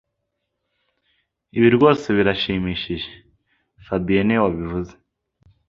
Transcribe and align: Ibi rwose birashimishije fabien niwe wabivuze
Ibi 1.57 1.67
rwose 1.75 2.07
birashimishije 2.17 3.11
fabien 3.85 4.23
niwe 4.25 4.41
wabivuze 4.45 4.93